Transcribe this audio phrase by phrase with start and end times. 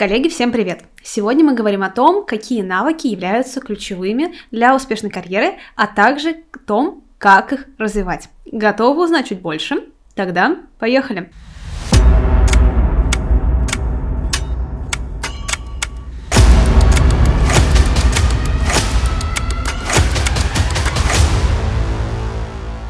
[0.00, 0.82] Коллеги, всем привет!
[1.02, 6.58] Сегодня мы говорим о том, какие навыки являются ключевыми для успешной карьеры, а также о
[6.58, 8.30] том, как их развивать.
[8.46, 9.90] Готовы узнать чуть больше?
[10.14, 11.30] Тогда поехали!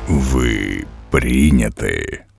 [0.07, 2.30] Вы приняты.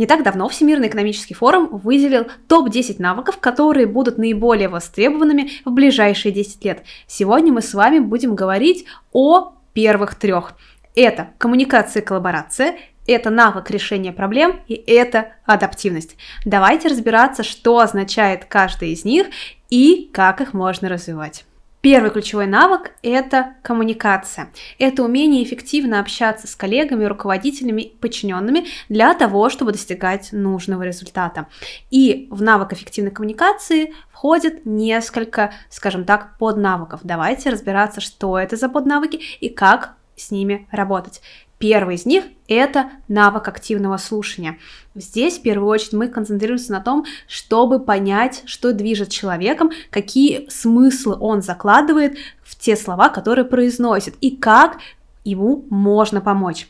[0.00, 6.32] Не так давно Всемирный экономический форум выделил топ-10 навыков, которые будут наиболее востребованными в ближайшие
[6.32, 6.84] 10 лет.
[7.06, 10.54] Сегодня мы с вами будем говорить о первых трех.
[10.94, 16.16] Это коммуникация и коллаборация, это навык решения проблем и это адаптивность.
[16.46, 19.26] Давайте разбираться, что означает каждый из них
[19.68, 21.44] и как их можно развивать.
[21.80, 24.52] Первый ключевой навык– это коммуникация.
[24.78, 31.46] Это умение эффективно общаться с коллегами, руководителями, подчиненными для того, чтобы достигать нужного результата.
[31.90, 37.00] И в навык эффективной коммуникации входит несколько, скажем так, поднавыков.
[37.02, 41.22] Давайте разбираться, что это за поднавыки и как с ними работать.
[41.60, 44.56] Первый из них– это навык активного слушания.
[44.94, 51.18] Здесь, в первую очередь, мы концентрируемся на том, чтобы понять, что движет человеком, какие смыслы
[51.20, 54.78] он закладывает в те слова, которые произносит, и как
[55.22, 56.66] ему можно помочь.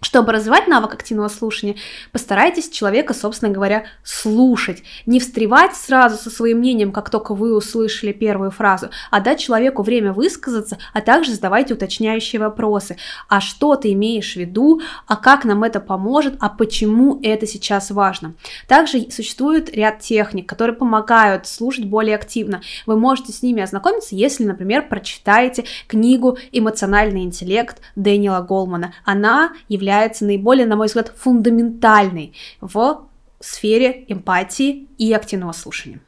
[0.00, 1.74] Чтобы развивать навык активного слушания,
[2.12, 4.84] постарайтесь человека, собственно говоря, слушать.
[5.06, 9.82] Не встревать сразу со своим мнением, как только вы услышали первую фразу, а дать человеку
[9.82, 12.96] время высказаться, а также задавайте уточняющие вопросы.
[13.28, 14.80] А что ты имеешь в виду?
[15.08, 16.36] А как нам это поможет?
[16.38, 18.34] А почему это сейчас важно?
[18.68, 22.60] Также существует ряд техник, которые помогают слушать более активно.
[22.86, 28.94] Вы можете с ними ознакомиться, если, например, прочитаете книгу «Эмоциональный интеллект» Дэниела Голмана.
[29.04, 33.08] Она является является наиболее, на мой взгляд, фундаментальной в
[33.40, 36.00] сфере эмпатии и активного слушания.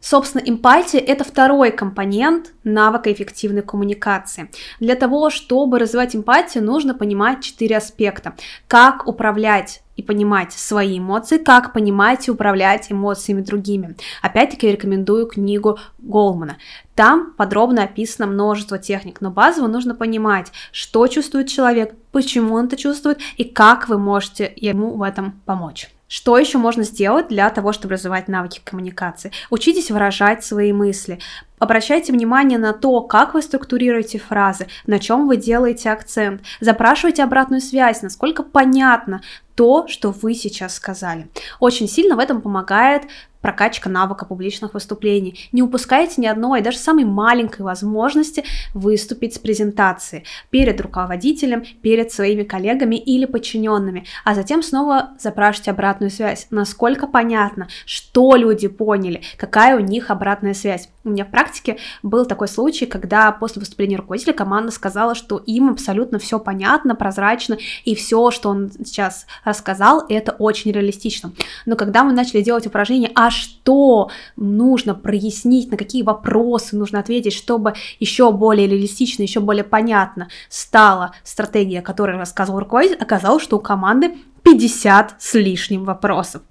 [0.00, 4.50] Собственно, эмпатия– это второй компонент навыка эффективной коммуникации.
[4.78, 8.34] Для того, чтобы развивать эмпатию, нужно понимать четыре аспекта.
[8.68, 13.96] Как управлять и понимать свои эмоции, как понимать и управлять эмоциями другими.
[14.22, 16.56] Опять-таки рекомендую книгу Голмана.
[16.94, 22.76] Там подробно описано множество техник, но базово нужно понимать, что чувствует человек, почему он это
[22.76, 25.90] чувствует и как вы можете ему в этом помочь.
[26.06, 29.32] Что еще можно сделать для того, чтобы развивать навыки коммуникации?
[29.50, 31.18] Учитесь выражать свои мысли.
[31.58, 36.42] Обращайте внимание на то, как вы структурируете фразы, на чем вы делаете акцент.
[36.60, 39.22] Запрашивайте обратную связь, насколько понятно
[39.54, 41.28] то, что вы сейчас сказали.
[41.60, 43.04] Очень сильно в этом помогает
[43.44, 45.50] прокачка навыка публичных выступлений.
[45.52, 52.42] Не упускайте ни одной, даже самой маленькой возможности выступить с презентацией перед руководителем, перед своими
[52.42, 59.76] коллегами или подчиненными, а затем снова запрашивайте обратную связь, насколько понятно, что люди поняли, какая
[59.76, 60.88] у них обратная связь.
[61.04, 65.68] У меня в практике был такой случай, когда после выступления руководителя команда сказала, что им
[65.68, 71.32] абсолютно все понятно, прозрачно, и все, что он сейчас рассказал, это очень реалистично.
[71.66, 77.34] Но когда мы начали делать упражнение, а что нужно прояснить, на какие вопросы нужно ответить,
[77.34, 83.60] чтобы еще более реалистично, еще более понятно стала стратегия, которую рассказывал руководитель, оказалось, что у
[83.60, 84.14] команды
[84.44, 86.42] 50 с лишним вопросов.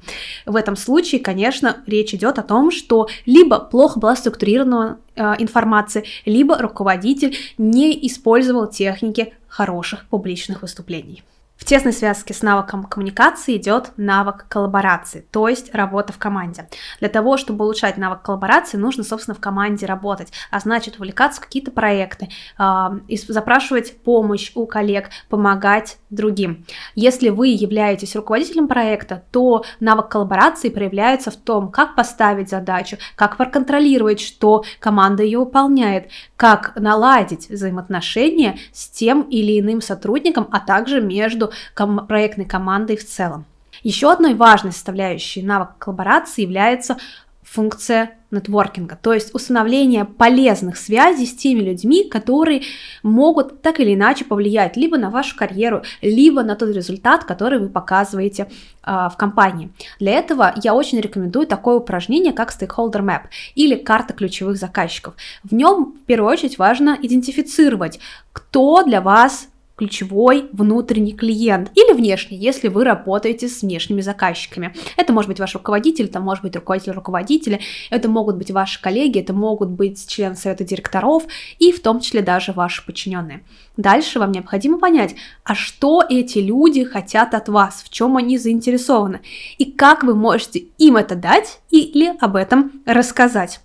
[0.46, 6.04] В этом случае, конечно, речь идет о том, что либо плохо была структурирована э, информация,
[6.26, 11.24] либо руководитель не использовал техники хороших публичных выступлений.
[11.64, 16.68] В тесной связке с навыком коммуникации идет навык коллаборации, то есть работа в команде.
[17.00, 21.46] Для того, чтобы улучшать навык коллаборации, нужно, собственно, в команде работать, а значит, увлекаться в
[21.46, 22.28] какие-то проекты,
[22.60, 22.90] э,
[23.30, 26.66] запрашивать помощь у коллег, помогать другим.
[26.96, 33.38] Если вы являетесь руководителем проекта, то навык коллаборации проявляется в том, как поставить задачу, как
[33.38, 41.00] проконтролировать, что команда ее выполняет, как наладить взаимоотношения с тем или иным сотрудником, а также
[41.00, 43.46] между ком- проектной командой в целом.
[43.82, 46.98] Еще одной важной составляющей навыка коллаборации является
[47.44, 52.64] функция нетворкинга, то есть установление полезных связей с теми людьми, которые
[53.04, 57.70] могут так или иначе повлиять либо на вашу карьеру, либо на тот результат, который вы
[57.70, 58.50] показываете
[58.84, 59.72] э, в компании.
[60.00, 63.24] Для этого я очень рекомендую такое упражнение, как Stakeholder Map
[63.54, 65.14] или карта ключевых заказчиков.
[65.44, 68.00] В нем в первую очередь важно идентифицировать,
[68.32, 74.74] кто для вас ключевой внутренний клиент или внешний, если вы работаете с внешними заказчиками.
[74.98, 77.60] Это может быть ваш руководитель, это может быть руководитель руководителя,
[77.90, 81.24] это могут быть ваши коллеги, это могут быть члены совета директоров
[81.60, 83.44] и в том числе даже ваши подчиненные.
[83.78, 89.22] Дальше вам необходимо понять, а что эти люди хотят от вас, в чем они заинтересованы
[89.58, 93.62] и как вы можете им это дать или об этом рассказать.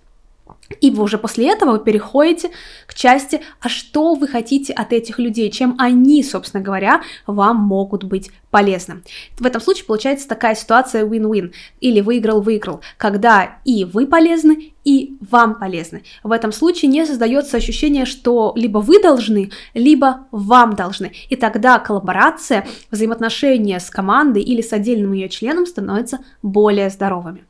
[0.81, 2.51] И уже после этого вы переходите
[2.85, 8.03] к части, а что вы хотите от этих людей, чем они, собственно говоря, вам могут
[8.03, 9.01] быть полезны.
[9.39, 15.55] В этом случае получается такая ситуация win-win или выиграл-выиграл, когда и вы полезны, и вам
[15.55, 16.03] полезны.
[16.23, 21.11] В этом случае не создается ощущение, что либо вы должны, либо вам должны.
[21.29, 27.43] И тогда коллаборация, взаимоотношения с командой или с отдельным ее членом становятся более здоровыми.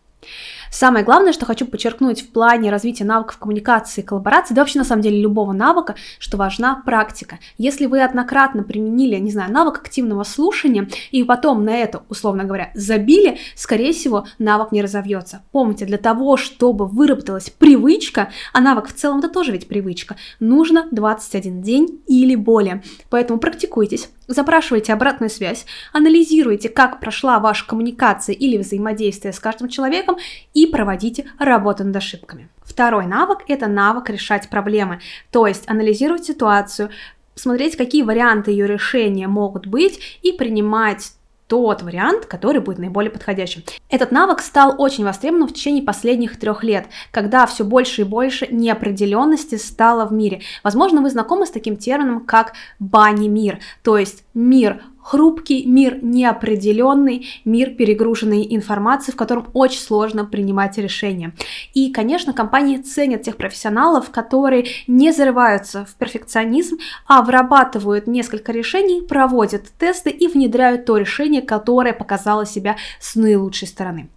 [0.72, 4.86] Самое главное, что хочу подчеркнуть в плане развития навыков коммуникации и коллаборации, да вообще на
[4.86, 7.40] самом деле любого навыка, что важна практика.
[7.58, 12.72] Если вы однократно применили, не знаю, навык активного слушания и потом на это, условно говоря,
[12.76, 15.42] забили, скорее всего, навык не разовьется.
[15.52, 20.88] Помните, для того, чтобы выработалась привычка, а навык в целом это тоже ведь привычка, нужно
[20.92, 22.84] 21 день или более.
[23.10, 30.18] Поэтому практикуйтесь, запрашивайте обратную связь, анализируйте, как прошла ваша коммуникация или взаимодействие с каждым человеком
[30.54, 32.50] и проводите работу над ошибками.
[32.64, 36.92] Второй навык– это навык решать проблемы, то есть анализировать ситуацию,
[37.36, 41.14] смотреть, какие варианты ее решения могут быть и принимать
[41.50, 43.64] тот вариант, который будет наиболее подходящим.
[43.90, 48.48] Этот навык стал очень востребован в течение последних трех лет, когда все больше и больше
[48.52, 50.42] неопределенности стало в мире.
[50.64, 57.72] Возможно, вы знакомы с таким термином, как бани-мир, то есть мир хрупкий мир, неопределенный мир
[57.72, 61.34] перегруженной информации, в котором очень сложно принимать решения.
[61.74, 66.78] И, конечно, компании ценят тех профессионалов, которые не зарываются в перфекционизм,
[67.08, 73.68] а вырабатывают несколько решений, проводят тесты и внедряют то решение, которое показало себя с наилучшей
[73.68, 74.10] стороны.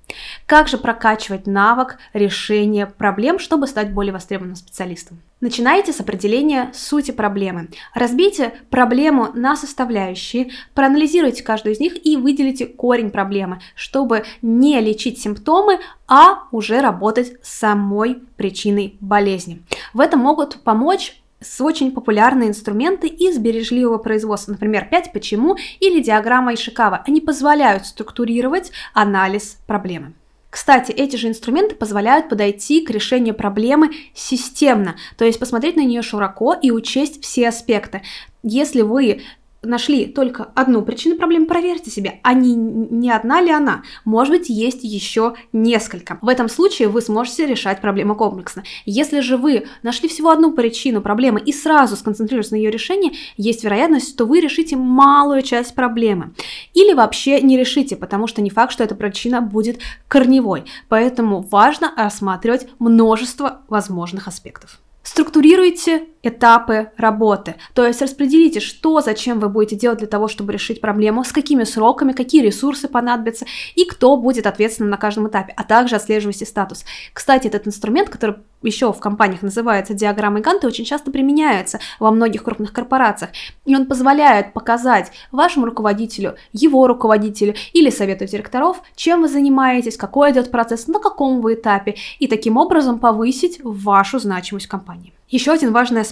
[0.47, 5.21] Как же прокачивать навык решения проблем, чтобы стать более востребованным специалистом?
[5.41, 7.69] Начинайте с определения сути проблемы.
[7.95, 15.21] Разбейте проблему на составляющие, проанализируйте каждую из них и выделите корень проблемы, чтобы не лечить
[15.21, 19.63] симптомы, а уже работать с самой причиной болезни.
[19.95, 26.03] В этом могут помочь с очень популярные инструменты из бережливого производства, например, 5 почему или
[26.03, 27.03] диаграмма Ишикава.
[27.07, 30.15] Они позволяют структурировать анализ проблемы.
[30.53, 36.03] Кстати, эти же инструменты позволяют подойти к решению проблемы системно, то есть посмотреть на нее
[36.03, 38.03] широко и учесть все аспекты.
[38.43, 39.23] Если вы
[39.63, 43.83] нашли только одну причину проблемы, проверьте себя, а не, не одна ли она.
[44.05, 46.19] Может быть, есть еще несколько.
[46.21, 48.65] В этом случае вы сможете решать проблему комплексно.
[48.87, 53.65] Если же вы нашли всего одну причину проблемы и сразу сконцентрируетесь на ее решении, есть
[53.65, 56.35] вероятность, что вы решите малую часть проблемы.
[56.75, 60.65] Или вообще не решите, потому что не факт, что эта причина будет корневой.
[60.89, 64.81] Поэтому важно рассматривать множество возможных аспектов.
[65.03, 70.81] Структурируйте этапы работы, то есть распределите, что, зачем вы будете делать для того, чтобы решить
[70.81, 75.65] проблему, с какими сроками, какие ресурсы понадобятся и кто будет ответственным на каждом этапе, а
[75.65, 76.85] также отслеживайте статус.
[77.13, 82.45] Кстати, этот инструмент, который еще в компаниях называется диаграммой Ганта, очень часто применяется во многих
[82.45, 83.33] крупных корпорациях,
[83.65, 90.31] и он позволяет показать вашему руководителю, его руководителю или совету директоров, чем вы занимаетесь, какой
[90.31, 95.13] идет процесс, на каком вы этапе, и таким образом повысить вашу значимость компании.
[95.29, 96.12] Еще один важный аспект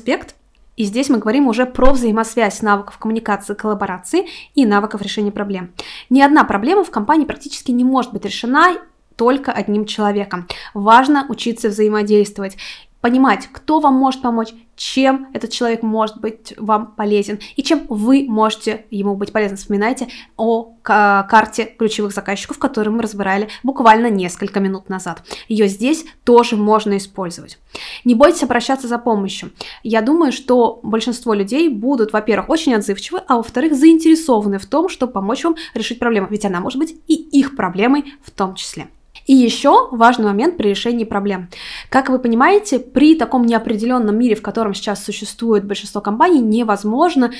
[0.76, 5.73] и здесь мы говорим уже про взаимосвязь навыков коммуникации, коллаборации и навыков решения проблем.
[6.08, 8.79] Ни одна проблема в компании практически не может быть решена
[9.17, 10.49] только одним человеком.
[10.73, 12.56] Важно учиться взаимодействовать
[13.00, 18.25] понимать, кто вам может помочь, чем этот человек может быть вам полезен и чем вы
[18.26, 19.57] можете ему быть полезны.
[19.59, 25.23] Вспоминайте о карте ключевых заказчиков, которую мы разбирали буквально несколько минут назад.
[25.49, 27.59] Ее здесь тоже можно использовать.
[28.04, 29.50] Не бойтесь обращаться за помощью.
[29.83, 35.12] Я думаю, что большинство людей будут, во-первых, очень отзывчивы, а во-вторых, заинтересованы в том, чтобы
[35.12, 38.88] помочь вам решить проблему, ведь она может быть и их проблемой в том числе.
[39.31, 41.51] И еще важный момент при решении проблем.
[41.89, 47.31] Как вы понимаете, при таком неопределенном мире, в котором сейчас существует большинство компаний, невозможно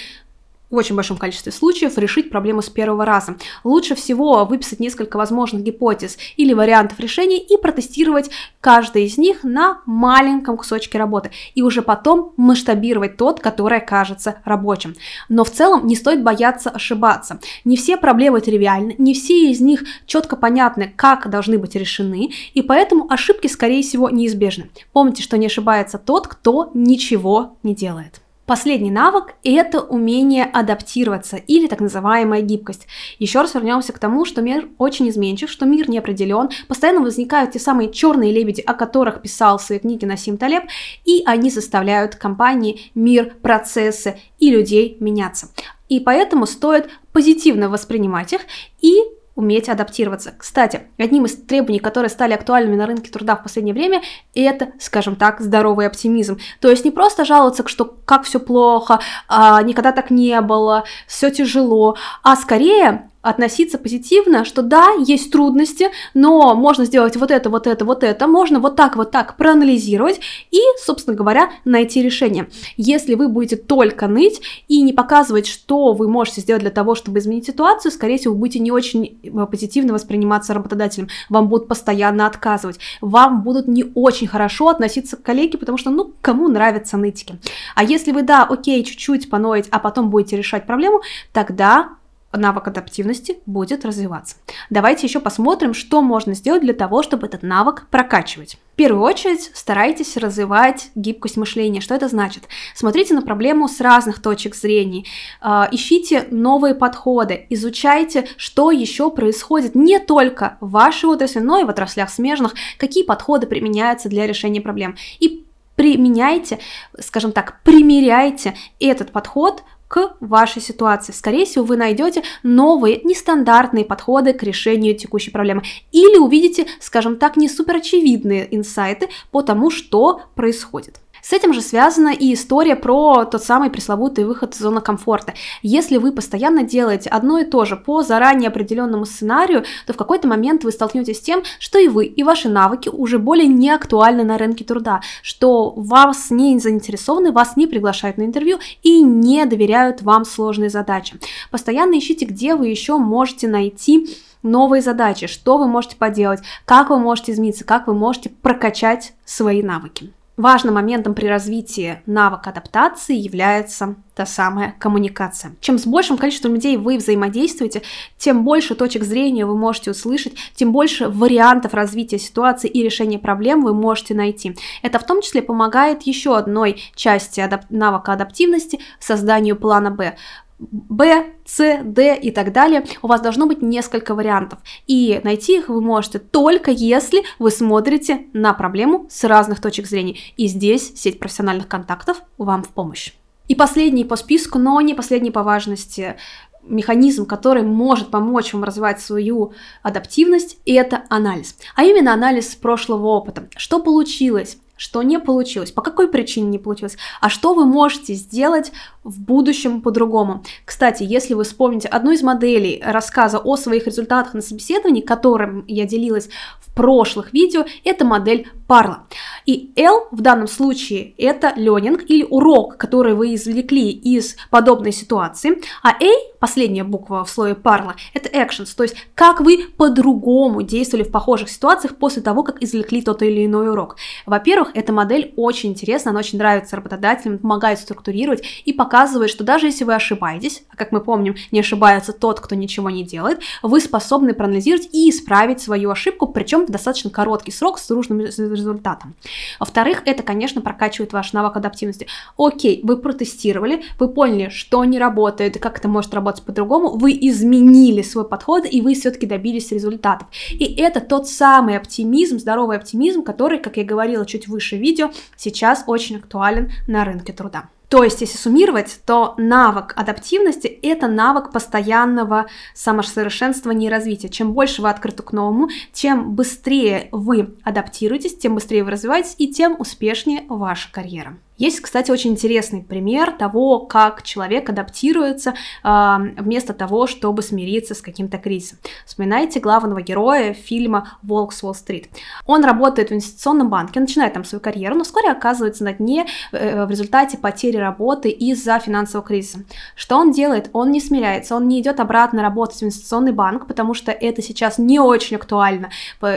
[0.71, 3.37] в очень большом количестве случаев решить проблему с первого раза.
[3.65, 9.81] Лучше всего выписать несколько возможных гипотез или вариантов решения и протестировать каждый из них на
[9.87, 11.31] маленьком кусочке работы.
[11.55, 14.95] И уже потом масштабировать тот, который кажется рабочим.
[15.29, 17.41] Но в целом не стоит бояться ошибаться.
[17.65, 22.63] Не все проблемы тривиальны, не все из них четко понятны, как должны быть решены, и
[22.63, 24.71] поэтому ошибки, скорее всего, неизбежны.
[24.93, 28.21] Помните, что не ошибается тот, кто ничего не делает.
[28.51, 32.89] Последний навык– это умение адаптироваться или так называемая гибкость.
[33.21, 37.53] Еще раз вернемся к тому, что мир очень изменчив, что мир не определен, постоянно возникают
[37.53, 40.65] те самые черные лебеди, о которых писал в своей книге Насим Талеб,
[41.05, 45.51] и они заставляют компании, мир, процессы и людей меняться.
[45.89, 48.41] И поэтому стоит позитивно воспринимать их
[48.81, 48.97] и
[49.41, 50.35] уметь адаптироваться.
[50.37, 54.03] Кстати, одним из требований, которые стали актуальными на рынке труда в последнее время,
[54.35, 56.39] это, скажем так, здоровый оптимизм.
[56.61, 61.31] То есть не просто жаловаться, что как все плохо, а, никогда так не было, все
[61.31, 67.67] тяжело, а скорее относиться позитивно, что да, есть трудности, но можно сделать вот это, вот
[67.67, 72.49] это, вот это, можно вот так, вот так проанализировать и, собственно говоря, найти решение.
[72.77, 77.19] Если вы будете только ныть и не показывать, что вы можете сделать для того, чтобы
[77.19, 82.27] изменить ситуацию, скорее всего, вы будете не очень э, позитивно восприниматься работодателем, вам будут постоянно
[82.27, 87.39] отказывать, вам будут не очень хорошо относиться к коллеге, потому что, ну, кому нравятся нытики.
[87.75, 92.00] А если вы, да, окей, чуть-чуть поноить, а потом будете решать проблему, тогда
[92.33, 94.37] навык адаптивности будет развиваться.
[94.71, 98.59] Давайте еще посмотрим, что можно сделать для того, чтобы этот навык прокачивать.
[98.73, 101.81] В первую очередь старайтесь развивать гибкость мышления.
[101.81, 102.45] Что это значит?
[102.75, 105.05] Смотрите на проблему с разных точек зрения,
[105.41, 111.65] а, ищите новые подходы, изучайте, что еще происходит не только в вашей отрасли, но и
[111.65, 114.97] в отраслях смежных, какие подходы применяются для решения проблем.
[115.19, 115.45] И
[115.77, 116.59] применяйте,
[116.99, 121.11] скажем так, примеряйте этот подход к вашей ситуации.
[121.11, 125.63] Скорее всего, вы найдете новые, нестандартные подходы к решению текущей проблемы.
[125.91, 131.01] Или увидите, скажем так, не суперочевидные инсайты по тому, что происходит.
[131.23, 135.35] С этим же связана и история про тот самый пресловутый выход из зоны комфорта.
[135.63, 140.29] Если вы постоянно делаете одно и то же по заранее определенному сценарию, то в какой-то
[140.29, 144.25] момент вы столкнетесь с тем, что и вы, и ваши навыки уже более не актуальны
[144.25, 150.03] на рынке труда, что вас не заинтересованы, вас не приглашают на интервью и не доверяют
[150.03, 151.17] вам сложные задачи.
[151.51, 154.09] Постоянно ищите, где вы еще можете найти
[154.43, 159.63] новые задачи, что вы можете поделать, как вы можете измениться, как вы можете прокачать свои
[159.63, 160.11] навыки.
[160.41, 165.55] Важным моментом при развитии навыка адаптации является та самая коммуникация.
[165.61, 167.83] Чем с большим количеством людей вы взаимодействуете,
[168.17, 173.63] тем больше точек зрения вы можете услышать, тем больше вариантов развития ситуации и решения проблем
[173.63, 174.57] вы можете найти.
[174.81, 180.17] Это в том числе помогает еще одной части адап- навыка адаптивности созданию плана Б.
[180.61, 184.59] Б, С, Д и так далее, у вас должно быть несколько вариантов.
[184.87, 190.17] И найти их вы можете только если вы смотрите на проблему с разных точек зрения.
[190.37, 193.15] И здесь сеть профессиональных контактов вам в помощь.
[193.49, 196.17] И последний по списку, но не последний по важности
[196.63, 201.57] механизм, который может помочь вам развивать свою адаптивность, это анализ.
[201.75, 203.49] А именно анализ прошлого опыта.
[203.57, 204.59] Что получилось?
[204.81, 208.73] Что не получилось, по какой причине не получилось, а что вы можете сделать
[209.05, 210.43] в будущем по-другому.
[210.65, 215.85] Кстати, если вы вспомните одну из моделей рассказа о своих результатах на собеседовании, которым я
[215.85, 219.05] делилась в прошлых видео, это модель Парла.
[219.45, 225.61] И L в данном случае это learning или урок, который вы извлекли из подобной ситуации,
[225.83, 231.05] а A, последняя буква в слое Парла, это actions, то есть как вы по-другому действовали
[231.05, 233.97] в похожих ситуациях после того, как извлекли тот или иной урок.
[234.27, 239.67] Во-первых, эта модель очень интересна, она очень нравится работодателям, помогает структурировать и показывает, что даже
[239.67, 243.81] если вы ошибаетесь, а как мы помним, не ошибается тот, кто ничего не делает, вы
[243.81, 249.15] способны проанализировать и исправить свою ошибку, причем в достаточно короткий срок с нужным результатом.
[249.59, 252.07] Во-вторых, это, конечно, прокачивает ваш навык адаптивности.
[252.39, 258.03] Окей, вы протестировали, вы поняли, что не работает, как это может работать по-другому, вы изменили
[258.03, 260.29] свой подход, и вы все-таки добились результатов.
[260.51, 265.85] И это тот самый оптимизм, здоровый оптимизм, который, как я говорила чуть выше видео, сейчас
[265.87, 267.69] очень актуален на рынке труда.
[267.91, 274.29] То есть, если суммировать, то навык адаптивности– это навык постоянного самосовершенствования и развития.
[274.29, 279.53] Чем больше вы открыты к новому, тем быстрее вы адаптируетесь, тем быстрее вы развиваетесь и
[279.53, 281.37] тем успешнее ваша карьера.
[281.61, 285.53] Есть, кстати, очень интересный пример того, как человек адаптируется
[285.85, 288.79] э, вместо того, чтобы смириться с каким-то кризисом.
[289.05, 292.09] Вспоминайте главного героя фильма «Волк с Уолл-стрит».
[292.47, 296.87] Он работает в инвестиционном банке, начинает там свою карьеру, но вскоре оказывается на дне э,
[296.87, 299.59] в результате потери работы из-за финансового кризиса.
[299.95, 300.71] Что он делает?
[300.73, 304.79] Он не смиряется, он не идет обратно работать в инвестиционный банк, потому что это сейчас
[304.79, 305.91] не очень актуально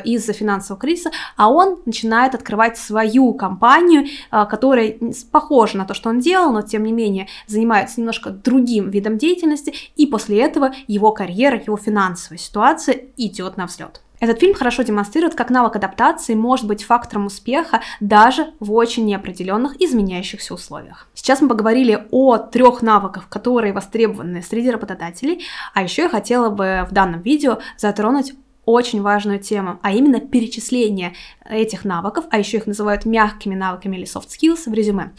[0.03, 4.98] из-за финансового кризиса, а он начинает открывать свою компанию, э, которая
[5.32, 9.74] похоже на то, что он делал, но тем не менее занимается немножко другим видом деятельности,
[9.96, 14.01] и после этого его карьера, его финансовая ситуация идет на взлет.
[14.24, 19.82] Этот фильм хорошо демонстрирует, как навык адаптации может быть фактором успеха даже в очень неопределенных
[19.82, 21.10] изменяющихся условиях.
[21.13, 25.43] Сейчас мы поговорили о трех навыках, которые востребованы среди работодателей,
[25.74, 28.34] а еще я хотела бы в данном видео затронуть
[28.65, 31.13] очень важную тему, а именно перечисление
[31.50, 35.12] этих навыков, а еще их называют мягкими навыками или soft skills в резюме.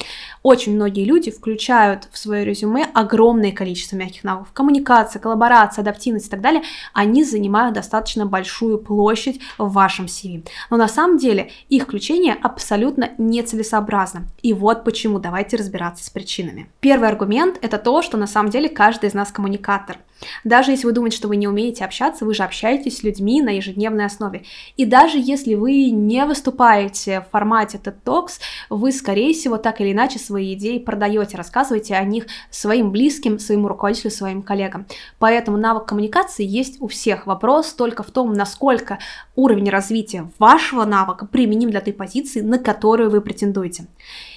[0.42, 4.52] Очень многие люди включают в свое резюме огромное количество мягких навыков.
[4.52, 10.46] Коммуникация, коллаборация, адаптивность и так далее, они занимают достаточно большую площадь в вашем CV.
[10.70, 14.24] Но на самом деле их включение абсолютно нецелесообразно.
[14.42, 15.18] И вот почему.
[15.18, 16.68] Давайте разбираться с причинами.
[16.80, 19.98] Первый аргумент– это то, что на самом деле каждый из нас коммуникатор.
[20.44, 23.50] Даже если вы думаете, что вы не умеете общаться, вы же общаетесь с людьми на
[23.50, 24.45] ежедневной основе.
[24.76, 29.93] И даже если вы не выступаете в формате TED Talks, вы, скорее всего, так или
[29.93, 34.87] иначе свои идеи продаете, рассказываете о них своим близким, своему руководителю, своим коллегам.
[35.19, 37.26] Поэтому навык коммуникации есть у всех.
[37.26, 38.99] Вопрос только в том, насколько
[39.37, 43.87] уровень развития вашего навыка применим для той позиции, на которую вы претендуете.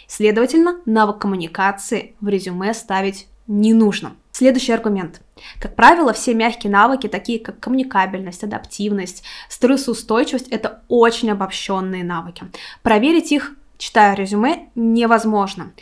[0.08, 4.16] Следовательно, навык коммуникации в резюме ставить не нужно.
[4.32, 5.22] Следующий аргумент.
[5.60, 12.46] Как правило, все мягкие навыки, такие как коммуникабельность, адаптивность, стрессоустойчивость, это очень обобщенные навыки.
[12.84, 15.74] Проверить их, читая резюме, невозможно.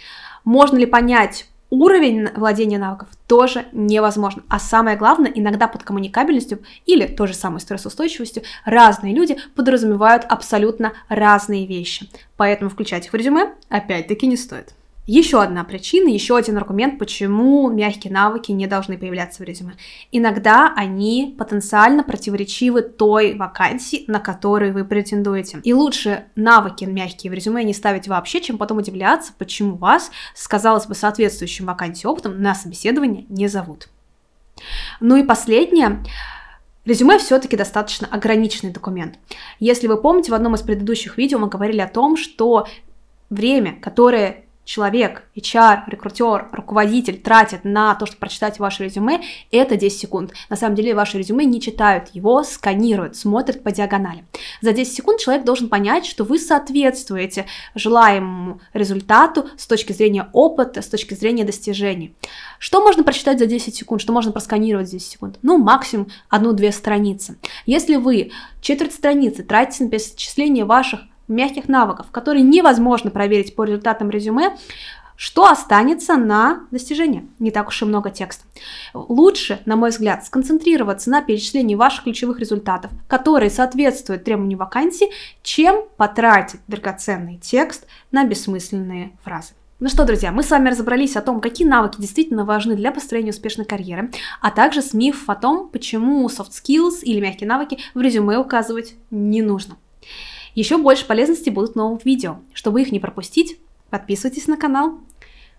[0.44, 4.44] Можно ли понять уровень владения навыков тоже невозможно.
[4.50, 10.94] А самое главное, иногда под коммуникабельностью или той же самой стрессоустойчивостью разные люди подразумевают абсолютно
[11.10, 12.10] разные вещи.
[12.38, 14.74] Поэтому включать их в резюме опять-таки не стоит.
[15.08, 19.74] Еще одна причина, еще один аргумент, почему мягкие навыки не должны появляться в резюме.
[20.12, 25.60] Иногда они потенциально противоречивы той вакансии, на которую вы претендуете.
[25.64, 30.88] И лучше навыки мягкие в резюме не ставить вообще, чем потом удивляться, почему вас, сказалось
[30.88, 33.90] бы, соответствующим вакансии опытом на собеседование не зовут.
[35.02, 36.04] Ну и последнее.
[36.86, 39.20] Резюме все-таки достаточно ограниченный документ.
[39.60, 42.68] Если вы помните, в одном из предыдущих видео мы говорили о том, что
[43.30, 49.98] время, которое человек, HR, рекрутер, руководитель тратит на то, чтобы прочитать ваше резюме, это 10
[49.98, 50.34] секунд.
[50.50, 54.26] На самом деле ваше резюме не читают, его сканируют, смотрят по диагонали.
[54.62, 57.46] За 10 секунд человек должен понять, что вы соответствуете
[57.76, 62.16] желаемому результату с точки зрения опыта, с точки зрения достижений.
[62.60, 65.40] Что можно прочитать за 10 секунд, что можно просканировать за 10 секунд?
[65.44, 67.38] Ну, максимум одну-две страницы.
[67.68, 68.32] Если вы
[68.62, 74.56] четверть страницы тратите на перечисление ваших мягких навыков, которые невозможно проверить по результатам резюме,
[75.16, 77.26] что останется на достижение.
[77.40, 78.46] Не так уж и много текста.
[78.94, 85.10] Лучше, на мой взгляд, сконцентрироваться на перечислении ваших ключевых результатов, которые соответствуют требованию вакансии,
[85.42, 89.54] чем потратить драгоценный текст на бессмысленные фразы.
[89.82, 93.32] Ну что, друзья, мы с вами разобрались о том, какие навыки действительно важны для построения
[93.32, 94.10] успешной карьеры,
[94.40, 98.96] а также с миф о том, почему soft skills или мягкие навыки в резюме указывать
[99.12, 99.76] не нужно.
[100.56, 102.38] Еще больше полезностей будут в новых видео.
[102.54, 105.00] Чтобы их не пропустить, подписывайтесь на канал,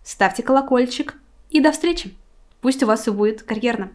[0.02, 1.14] ставьте колокольчик
[1.50, 2.14] и до встречи.
[2.62, 3.92] Пусть у вас все будет карьерно.